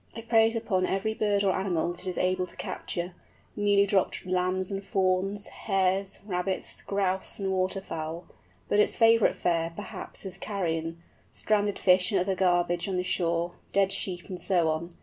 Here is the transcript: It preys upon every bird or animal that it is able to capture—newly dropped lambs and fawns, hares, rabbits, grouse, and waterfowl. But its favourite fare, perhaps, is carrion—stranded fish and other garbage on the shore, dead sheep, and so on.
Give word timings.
It 0.15 0.27
preys 0.29 0.55
upon 0.55 0.87
every 0.87 1.13
bird 1.13 1.43
or 1.43 1.53
animal 1.53 1.91
that 1.91 2.01
it 2.01 2.07
is 2.07 2.17
able 2.17 2.47
to 2.47 2.55
capture—newly 2.55 3.85
dropped 3.85 4.25
lambs 4.25 4.71
and 4.71 4.83
fawns, 4.83 5.45
hares, 5.45 6.21
rabbits, 6.25 6.81
grouse, 6.81 7.37
and 7.37 7.51
waterfowl. 7.51 8.25
But 8.67 8.79
its 8.79 8.95
favourite 8.95 9.35
fare, 9.35 9.71
perhaps, 9.75 10.25
is 10.25 10.39
carrion—stranded 10.39 11.77
fish 11.77 12.11
and 12.11 12.19
other 12.19 12.33
garbage 12.33 12.87
on 12.89 12.95
the 12.95 13.03
shore, 13.03 13.51
dead 13.71 13.91
sheep, 13.91 14.25
and 14.27 14.39
so 14.39 14.69
on. 14.69 14.89